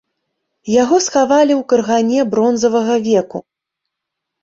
Яго 0.83 0.97
схавалі 1.09 1.53
ў 1.61 1.67
кургане 1.75 2.19
бронзавага 2.33 3.01
веку. 3.09 3.47